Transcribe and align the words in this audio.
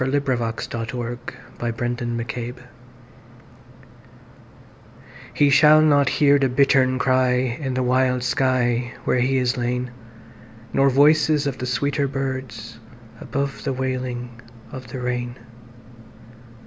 Lament 0.03 0.25
for 0.25 0.35
Thomas 0.35 0.67
MacDonagh 1.61 2.55
HE 5.35 5.49
SHALL 5.51 5.81
not 5.83 6.09
hear 6.09 6.39
the 6.39 6.49
bittern 6.49 6.97
cryIn 6.97 7.75
the 7.75 7.83
wild 7.83 8.23
sky, 8.23 8.95
where 9.03 9.19
he 9.19 9.37
is 9.37 9.57
lain, 9.57 9.91
Nor 10.73 10.89
voices 10.89 11.45
of 11.45 11.59
the 11.59 11.67
sweeter 11.67 12.07
birds, 12.07 12.79
Above 13.19 13.63
the 13.63 13.73
wailing 13.73 14.41
of 14.71 14.87
the 14.87 14.99
rain. 14.99 15.35